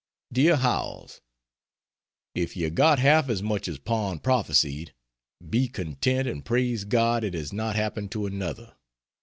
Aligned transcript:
DEAR 0.33 0.55
HOWELLS, 0.55 1.21
If 2.33 2.57
you 2.57 2.71
got 2.71 2.97
half 2.97 3.29
as 3.29 3.43
much 3.43 3.67
as 3.67 3.77
Pond 3.77 4.23
prophesied, 4.23 4.95
be 5.47 5.67
content 5.67 6.27
and 6.27 6.43
praise 6.43 6.85
God 6.85 7.23
it 7.23 7.35
has 7.35 7.53
not 7.53 7.75
happened 7.75 8.11
to 8.13 8.25
another. 8.25 8.75